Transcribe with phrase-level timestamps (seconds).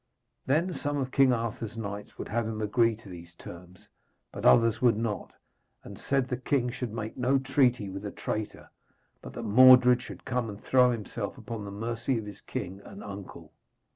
[0.47, 3.87] Then some of King Arthur's knights would have him agree to these terms,
[4.31, 5.31] but others would not,
[5.83, 8.71] and said the king should make no treaty with a traitor,
[9.21, 13.03] but that Mordred should come and throw himself upon the mercy of his king and
[13.03, 13.53] uncle.